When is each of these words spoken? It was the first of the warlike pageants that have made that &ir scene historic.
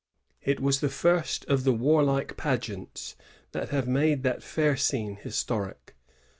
It 0.41 0.59
was 0.59 0.79
the 0.79 0.89
first 0.89 1.45
of 1.45 1.63
the 1.63 1.71
warlike 1.71 2.35
pageants 2.35 3.15
that 3.51 3.69
have 3.69 3.87
made 3.87 4.23
that 4.23 4.43
&ir 4.57 4.75
scene 4.75 5.17
historic. 5.17 5.95